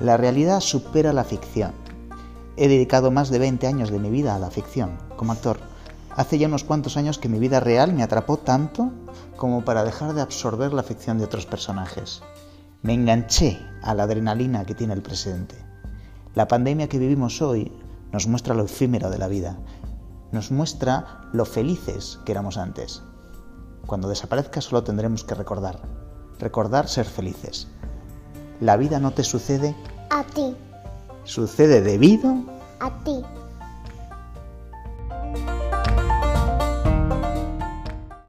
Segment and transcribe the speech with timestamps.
[0.00, 1.72] La realidad supera la ficción.
[2.58, 5.58] He dedicado más de 20 años de mi vida a la ficción, como actor.
[6.14, 8.92] Hace ya unos cuantos años que mi vida real me atrapó tanto
[9.36, 12.22] como para dejar de absorber la ficción de otros personajes.
[12.82, 15.56] Me enganché a la adrenalina que tiene el presente.
[16.34, 17.72] La pandemia que vivimos hoy
[18.12, 19.58] nos muestra lo efímero de la vida,
[20.30, 23.02] nos muestra lo felices que éramos antes.
[23.86, 25.80] Cuando desaparezca solo tendremos que recordar,
[26.38, 27.68] recordar ser felices.
[28.60, 29.74] La vida no te sucede
[30.10, 30.54] A ti.
[31.24, 32.34] sucede debido
[32.80, 33.22] A ti.